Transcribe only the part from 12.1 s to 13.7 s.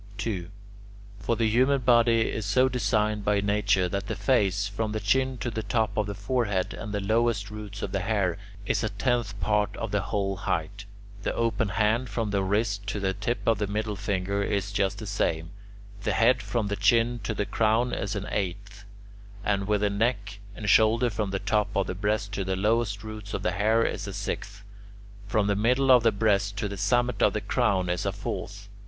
the wrist to the tip of the